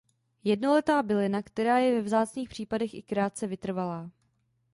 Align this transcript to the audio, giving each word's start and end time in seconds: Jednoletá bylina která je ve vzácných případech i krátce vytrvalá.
Jednoletá 0.43 1.03
bylina 1.03 1.41
která 1.41 1.77
je 1.77 1.93
ve 1.95 2.01
vzácných 2.01 2.49
případech 2.49 2.93
i 2.93 3.01
krátce 3.01 3.47
vytrvalá. 3.47 4.11